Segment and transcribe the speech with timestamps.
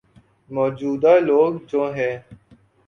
[0.49, 2.15] موجود ہ لوگ جو ہیں۔